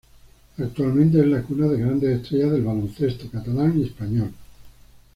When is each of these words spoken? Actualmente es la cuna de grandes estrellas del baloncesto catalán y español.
Actualmente 0.57 1.19
es 1.19 1.27
la 1.27 1.43
cuna 1.43 1.67
de 1.67 1.77
grandes 1.77 2.19
estrellas 2.21 2.53
del 2.53 2.63
baloncesto 2.63 3.29
catalán 3.29 3.77
y 3.79 3.83
español. 3.83 4.33